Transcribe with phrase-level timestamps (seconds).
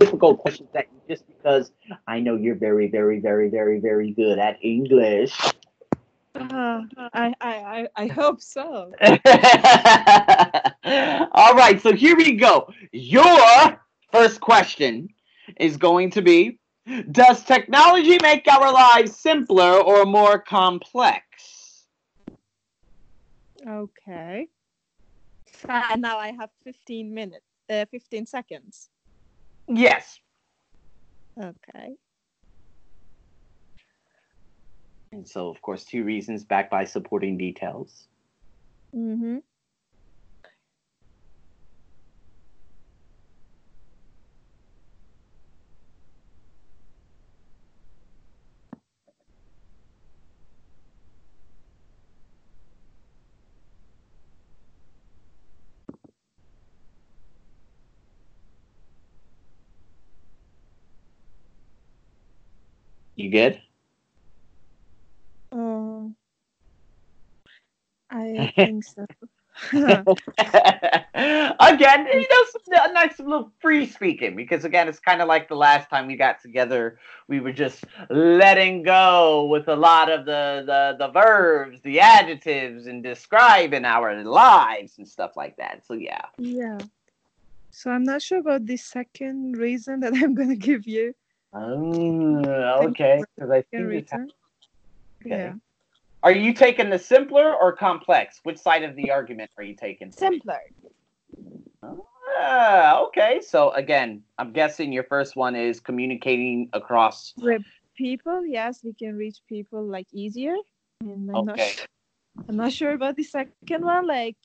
[0.00, 1.70] difficult questions at you just because
[2.08, 5.38] I know you're very, very, very, very, very good at English.
[6.34, 8.92] Uh, I, I, I, I hope so.
[11.32, 12.72] All right, so here we go.
[12.92, 13.78] Your
[14.10, 15.10] first question
[15.58, 16.58] is going to be
[17.10, 21.24] Does technology make our lives simpler or more complex?
[23.66, 24.48] Okay.
[25.68, 28.89] And now I have 15 minutes, uh, 15 seconds.
[29.72, 30.18] Yes.
[31.40, 31.94] Okay.
[35.12, 38.08] And so, of course, two reasons backed by supporting details.
[38.94, 39.38] Mm-hmm.
[63.20, 63.60] You good?
[65.52, 66.16] Um,
[68.10, 69.04] I think so.
[69.72, 70.16] again,
[72.06, 75.54] you know, some, a nice little free speaking because again, it's kind of like the
[75.54, 76.98] last time we got together.
[77.28, 82.86] We were just letting go with a lot of the the the verbs, the adjectives,
[82.86, 85.84] and describing our lives and stuff like that.
[85.84, 86.22] So yeah.
[86.38, 86.78] yeah.
[87.70, 91.14] So I'm not sure about the second reason that I'm gonna give you.
[91.52, 93.24] Oh, okay.
[93.34, 94.12] Because I Second think it's.
[94.12, 94.30] Okay.
[95.24, 95.54] Yeah.
[96.22, 98.40] Are you taking the simpler or complex?
[98.42, 100.12] Which side of the argument are you taking?
[100.12, 100.60] Simpler.
[102.38, 103.40] Ah, okay.
[103.42, 107.34] So again, I'm guessing your first one is communicating across.
[107.38, 107.62] With
[107.96, 110.56] people, yes, we can reach people like easier.
[111.00, 111.70] And I'm not Okay.
[111.70, 111.84] su-
[112.48, 114.06] I'm not sure about the second one.
[114.06, 114.36] Like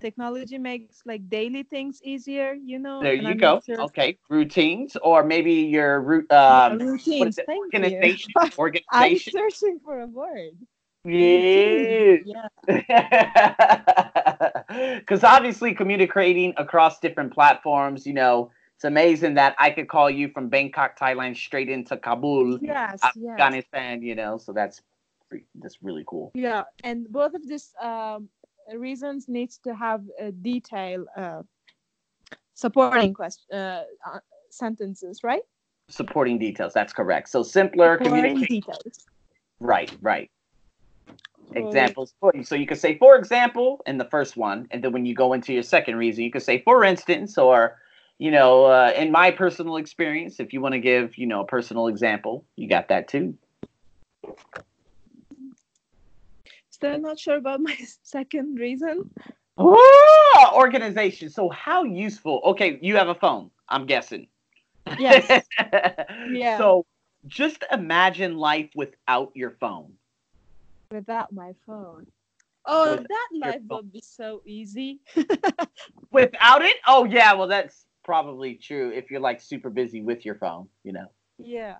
[0.00, 3.02] technology makes like daily things easier, you know.
[3.02, 3.60] There you I'm go.
[3.64, 7.38] sure- Okay, routines, or maybe your root um, routines.
[7.48, 8.32] Organization.
[8.36, 8.50] you.
[8.90, 10.52] I'm searching for a word.
[11.04, 12.16] Yeah.
[12.26, 12.48] Yeah.
[14.98, 20.28] Because obviously, communicating across different platforms, you know, it's amazing that I could call you
[20.28, 23.00] from Bangkok, Thailand, straight into Kabul, Yes.
[23.16, 23.30] Yes.
[23.32, 24.02] Afghanistan.
[24.02, 24.82] You know, so that's
[25.56, 26.30] that's really cool.
[26.34, 28.28] Yeah, and both of these um,
[28.76, 31.42] reasons needs to have a detail uh,
[32.54, 34.18] supporting question uh, uh,
[34.50, 35.42] sentences, right?
[35.88, 36.74] Supporting details.
[36.74, 37.28] That's correct.
[37.28, 38.46] So simpler communication.
[38.46, 39.06] details.
[39.60, 39.94] Right.
[40.02, 40.30] Right.
[41.54, 42.44] Examples for you.
[42.44, 45.32] So you could say, for example, in the first one, and then when you go
[45.32, 47.78] into your second reason, you could say, for instance, or,
[48.18, 51.46] you know, uh, in my personal experience, if you want to give, you know, a
[51.46, 53.34] personal example, you got that too.
[56.78, 59.10] Still not sure about my second reason.
[59.56, 61.28] Oh, organization.
[61.28, 62.40] So how useful?
[62.44, 63.50] Okay, you have a phone.
[63.68, 64.28] I'm guessing.
[64.98, 65.44] Yes.
[66.30, 66.56] Yeah.
[66.58, 66.86] So
[67.26, 69.92] just imagine life without your phone.
[70.92, 72.06] Without my phone.
[72.64, 73.78] Oh, With that life phone.
[73.78, 75.00] would be so easy.
[76.12, 76.76] Without it?
[76.86, 77.34] Oh yeah.
[77.34, 80.68] Well, that's probably true if you're like super busy with your phone.
[80.84, 81.06] You know.
[81.38, 81.76] yeah.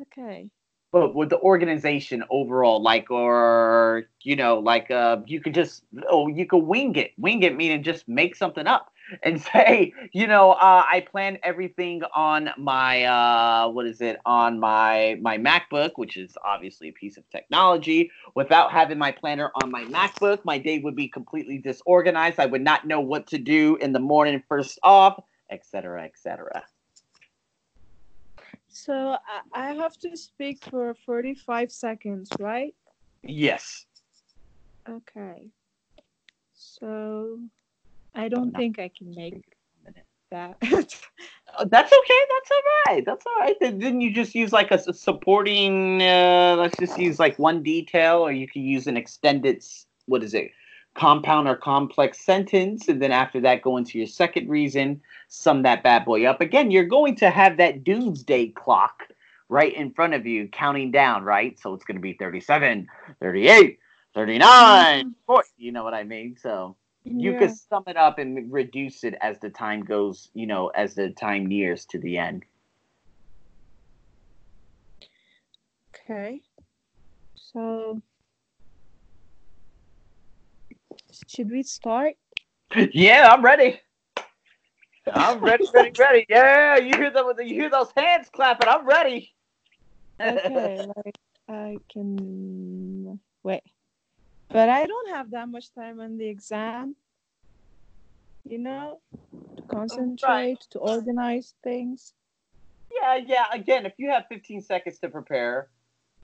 [0.00, 0.50] Okay.
[0.94, 6.28] But with the organization overall like or you know like uh you could just oh
[6.28, 8.92] you could wing it wing it meaning just make something up
[9.24, 14.60] and say you know uh i plan everything on my uh what is it on
[14.60, 19.72] my my macbook which is obviously a piece of technology without having my planner on
[19.72, 22.38] my macbook my day would be completely disorganized.
[22.38, 26.62] I would not know what to do in the morning first off etc etc
[28.74, 29.16] So
[29.54, 32.74] I, I have to speak for 45 seconds, right?
[33.22, 33.86] yes
[34.88, 35.48] Okay.
[36.52, 37.38] So
[38.14, 38.58] I don't no.
[38.58, 39.44] think I can make
[40.30, 40.56] that.
[41.56, 42.20] Oh, that's okay.
[42.30, 42.62] That's all
[42.94, 43.06] right.
[43.06, 43.54] That's all right.
[43.60, 46.02] Then, didn't you just use like a supporting?
[46.02, 49.62] Uh, let's just use like one detail, or you can use an extended.
[50.06, 50.50] What is it?
[50.94, 55.00] Compound or complex sentence, and then after that, go into your second reason.
[55.28, 56.40] Sum that bad boy up.
[56.40, 59.08] Again, you're going to have that doomsday clock
[59.48, 61.24] right in front of you, counting down.
[61.24, 62.86] Right, so it's going to be 37,
[63.20, 63.78] 38,
[64.14, 65.08] 39, mm-hmm.
[65.26, 65.48] 40.
[65.56, 66.36] You know what I mean?
[66.40, 67.38] So you Yeah.
[67.38, 71.10] could sum it up and reduce it as the time goes, you know, as the
[71.10, 72.44] time nears to the end.
[75.94, 76.40] Okay.
[77.34, 78.00] So
[81.28, 82.14] should we start?
[82.92, 83.80] Yeah, I'm ready.
[85.12, 86.26] I'm ready, ready, ready.
[86.28, 87.26] Yeah, you hear them?
[87.38, 88.68] You hear those hands clapping?
[88.68, 89.32] I'm ready.
[90.20, 91.18] Okay, like
[91.48, 93.62] I can wait.
[94.50, 96.96] But I don't have that much time on the exam.
[98.44, 99.00] you know,
[99.56, 102.14] to concentrate, to organize things.
[102.92, 103.44] Yeah, yeah.
[103.52, 105.68] Again, if you have 15 seconds to prepare,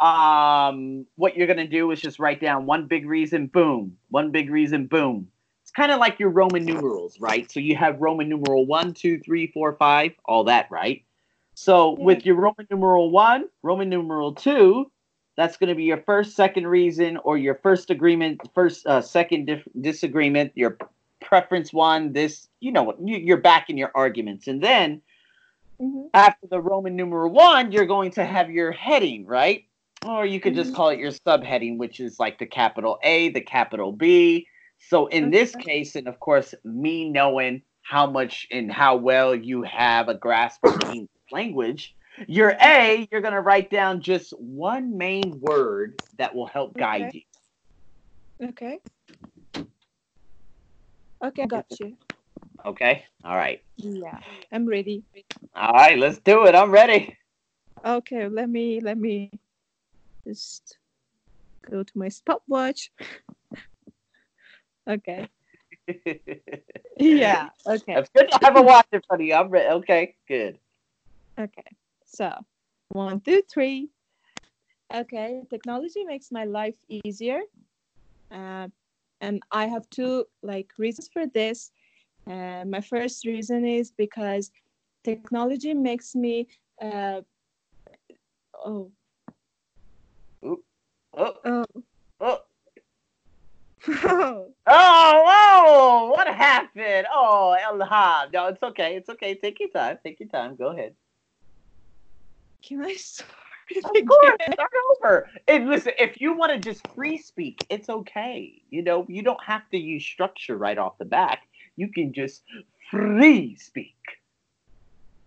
[0.00, 4.50] um, what you're gonna do is just write down one big reason, boom, one big
[4.50, 5.28] reason, boom.
[5.62, 7.50] It's kind of like your Roman numerals, right?
[7.50, 11.04] So you have Roman numeral one, two, three, four, five, all that, right?
[11.54, 14.90] So with your Roman numeral one, Roman numeral two,
[15.36, 19.46] that's going to be your first, second reason, or your first agreement, first, uh, second
[19.46, 20.76] dif- disagreement, your
[21.20, 22.12] preference one.
[22.12, 25.02] This, you know, you, you're back in your arguments, and then
[25.80, 29.64] hmm after the Roman numeral one, you're going to have your heading, right?
[30.06, 30.76] Or you could just Mhm.
[30.76, 34.46] call it your subheading, which is like the capital A, the capital B.
[34.78, 39.62] So in this case, and of course, me knowing how much and how well you
[39.62, 41.94] have a grasp of English language,
[42.28, 47.02] your A, you're going to write down just one main word that will help guide
[47.02, 47.26] Okay.
[48.40, 48.48] you.
[48.48, 48.78] Okay.
[51.22, 51.96] Okay, I got you.
[52.64, 53.04] Okay?
[53.24, 53.60] All right.
[53.76, 54.18] Yeah,
[54.52, 55.04] I'm ready.
[55.54, 56.54] All right, let's do it.
[56.54, 57.16] I'm ready.
[57.84, 59.30] Okay, let me let me
[60.26, 60.78] just
[61.68, 62.90] go to my stopwatch.
[64.88, 65.28] okay.
[67.00, 67.48] Yeah.
[67.66, 67.94] Okay.
[67.94, 69.34] It's good to have a watch in front of you.
[69.34, 69.68] I'm ready.
[69.68, 70.58] Okay, good.
[71.38, 71.64] Okay.
[72.04, 72.30] So,
[72.90, 73.88] one, two, three.
[74.94, 75.40] Okay.
[75.48, 77.40] Technology makes my life easier.
[78.30, 78.68] Uh,
[79.22, 81.72] and I have two like reasons for this.
[82.26, 84.50] Uh, my first reason is because
[85.02, 86.48] technology makes me.
[86.82, 87.22] Uh,
[88.62, 88.92] oh.
[88.92, 88.92] Oh,
[91.20, 91.34] Oh.
[91.44, 91.64] oh.
[92.20, 92.40] oh.
[93.86, 94.46] Oh.
[94.66, 96.10] oh, whoa!
[96.10, 97.06] What happened?
[97.12, 98.32] Oh, Elham.
[98.32, 98.96] No, it's okay.
[98.96, 99.34] It's okay.
[99.34, 99.98] Take your time.
[100.04, 100.56] Take your time.
[100.56, 100.94] Go ahead.
[102.62, 103.30] Can I start?
[103.76, 105.30] Of course, start over.
[105.46, 108.62] And listen, if you want to just free speak, it's okay.
[108.70, 111.42] You know, you don't have to use structure right off the back.
[111.76, 112.42] You can just
[112.90, 113.94] free speak.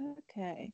[0.00, 0.72] Okay.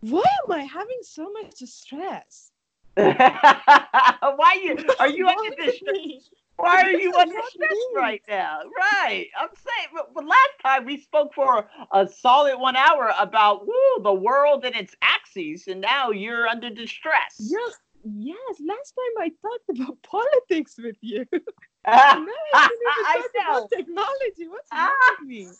[0.00, 2.50] Why am I having so much stress?
[4.36, 5.96] Why you are you under distress?
[6.56, 8.62] Why are you under stress right now?
[8.76, 9.28] Right.
[9.38, 14.02] I'm saying, but, but last time we spoke for a solid one hour about woo,
[14.02, 17.36] the world and its axes, and now you're under distress.
[17.38, 18.56] Yes, yes.
[18.66, 21.24] Last time I talked about politics with you.
[21.32, 21.44] now
[21.92, 23.54] Ah, I even I know.
[23.54, 24.48] about technology.
[24.48, 25.56] What's wrong with me?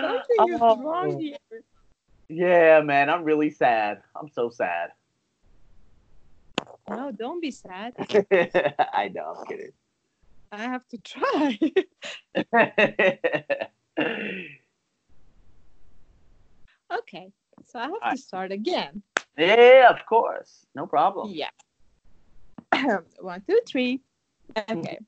[0.00, 1.38] Something is Oh, wrong here.
[2.28, 4.02] Yeah, man, I'm really sad.
[4.14, 4.90] I'm so sad.
[6.88, 7.94] No, don't be sad.
[7.98, 9.72] I know, I'm kidding.
[10.52, 11.58] I have to try.
[16.98, 17.32] okay,
[17.64, 19.02] so I have to start again.
[19.36, 20.66] yeah, of course.
[20.74, 21.30] No problem.
[21.30, 21.50] Yeah.
[23.20, 24.00] One, two, three.
[24.70, 24.98] Okay.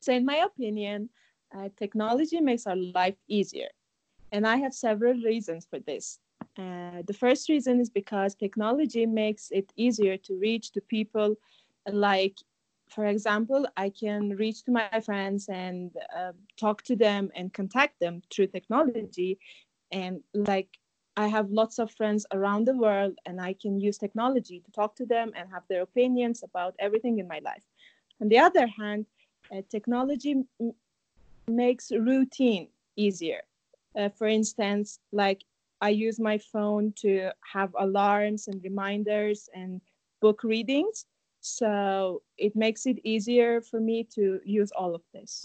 [0.00, 1.10] So, in my opinion,
[1.56, 3.68] uh, technology makes our life easier.
[4.32, 6.18] And I have several reasons for this.
[6.56, 11.36] Uh, the first reason is because technology makes it easier to reach to people.
[11.90, 12.36] Like
[12.88, 17.98] for example i can reach to my friends and uh, talk to them and contact
[18.00, 19.38] them through technology.
[19.92, 20.68] And like
[21.16, 24.96] i have lots of friends around the world and i can use technology to talk
[24.96, 27.64] to them and have their opinions about everything in my life.
[28.20, 29.06] On the other hand
[29.54, 30.34] uh, technology
[31.48, 33.42] makes routine easier.
[33.96, 35.44] Uh, for instance like
[35.88, 39.80] i use my phone to have alarms and reminders and
[40.24, 40.96] book readings
[41.40, 45.44] so it makes it easier for me to use all of this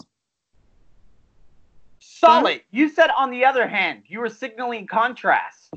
[2.02, 2.62] Solid.
[2.70, 5.70] You said on the other hand, you were signaling contrast.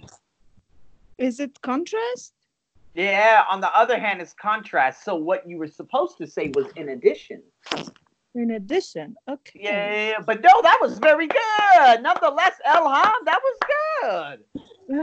[1.18, 2.34] is it contrast
[2.96, 5.04] Yeah, on the other hand, it's contrast.
[5.04, 7.42] So what you were supposed to say was in addition.
[8.36, 11.96] in addition okay Yeah, but no, that was very good.
[12.10, 14.38] Nonetheless, Elham, that was good.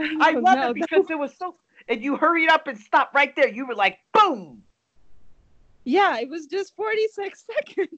[0.19, 1.55] I love No, it because it was so.
[1.87, 3.47] And you hurried up and stopped right there.
[3.47, 4.63] You were like, boom.
[5.83, 7.89] yeah it was just 46 seconds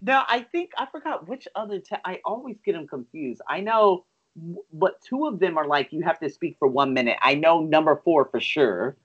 [0.00, 1.78] no, I think I forgot which other.
[1.80, 3.42] Te- I always get them confused.
[3.48, 4.04] I know,
[4.72, 7.18] but two of them are like you have to speak for one minute.
[7.20, 8.96] I know number four for sure,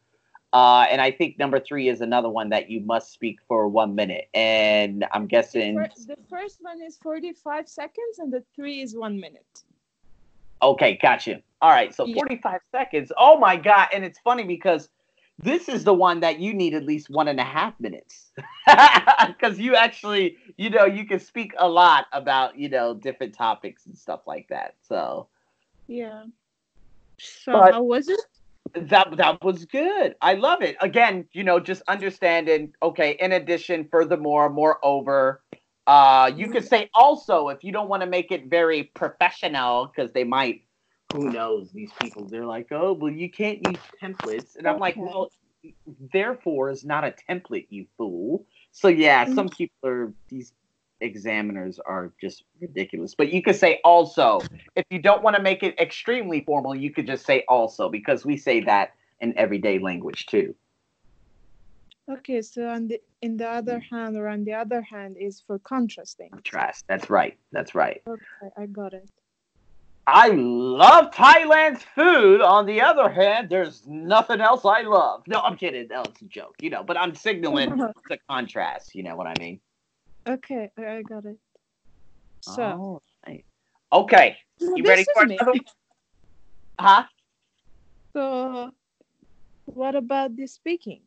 [0.54, 3.96] uh, and I think number three is another one that you must speak for one
[3.96, 4.30] minute.
[4.34, 5.76] And I'm guessing.
[5.76, 9.64] Fir- the first one is 45 seconds and the three is one minute
[10.62, 11.42] Okay, gotcha.
[11.62, 12.16] All right, so Yeah.
[12.16, 13.12] 45 seconds.
[13.18, 14.90] Oh my god, and it's funny because
[15.38, 18.32] this is the one that you need at least one and a half minutes
[19.28, 23.86] because you actually, you know, you can speak a lot about, you know, different topics
[23.86, 24.76] and stuff like that.
[24.82, 25.28] So
[25.88, 26.24] yeah
[27.20, 28.20] so But- how was it
[28.74, 30.16] That that was good.
[30.22, 30.76] I love it.
[30.82, 32.74] Again, you know, just understanding.
[32.82, 33.12] Okay.
[33.22, 35.44] In addition, furthermore, moreover,
[35.88, 40.12] uh, you could say also if you don't want to make it very professional because
[40.12, 40.62] they might.
[41.14, 41.72] Who knows?
[41.72, 45.30] These people, they're like, oh, well, you can't use templates, and I'm like, well,
[46.14, 48.46] therefore is not a template, you fool.
[48.72, 49.36] So yeah, Mm.
[49.36, 50.54] some people are these
[51.02, 53.16] examiners are just ridiculous.
[53.16, 54.42] But you could say also
[54.76, 58.26] if you don't want to make it extremely formal, you could just say also because
[58.26, 60.56] we say that in everyday language too.
[62.08, 65.58] Okay, so on the in the other hand or on the other hand is for
[65.60, 66.30] contrasting.
[66.30, 66.86] Contrast.
[66.88, 67.38] That's right.
[67.52, 68.02] That's right.
[68.08, 69.10] Okay, I got it.
[70.08, 72.42] I love Thailand's food.
[72.42, 75.24] On the other hand, there's nothing else I love.
[75.28, 75.88] No, I'm kidding.
[75.88, 76.84] No, it's a joke, you know.
[76.84, 77.70] But I'm signaling
[78.10, 78.94] the contrast.
[78.94, 79.60] You know what I mean?
[80.28, 81.38] Okay, I got it.
[82.42, 83.44] So right.
[83.92, 84.38] Okay.
[84.60, 85.40] You this ready for me.
[85.42, 85.60] another?
[86.80, 87.04] Huh?
[88.16, 88.72] So
[89.66, 91.02] what about the speaking?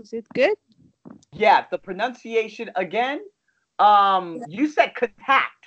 [0.00, 0.56] Is it good?
[1.32, 3.20] Yeah, the pronunciation again.
[3.78, 5.66] Um, you said contact.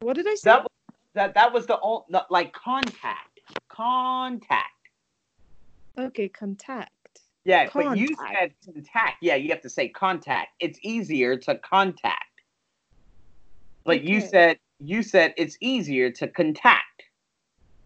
[0.00, 0.50] What did I say?
[0.50, 0.70] That was,
[1.14, 3.40] that that was the only like contact.
[3.68, 4.70] Contact.
[5.98, 6.90] Okay, contact.
[7.44, 9.16] Yeah, but you said contact.
[9.22, 10.48] Yeah, you have to say contact.
[10.60, 12.24] It's easier to contact.
[13.84, 17.04] But you said you said it's easier to contact.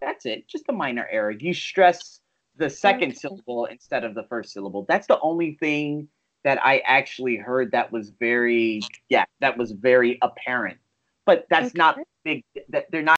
[0.01, 0.47] That's it.
[0.47, 1.31] Just a minor error.
[1.31, 2.19] You stress
[2.57, 3.19] the second Okay.
[3.19, 4.85] syllable instead of the first syllable.
[4.87, 6.07] That's the only thing
[6.43, 10.77] that I actually heard that was very yeah, that was very apparent.
[11.25, 13.09] But that's not big that they're not